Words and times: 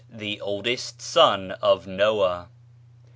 THE 0.09 0.41
OLDEST 0.41 0.99
SON 0.99 1.51
OF 1.61 1.85
NOAH. 1.85 2.47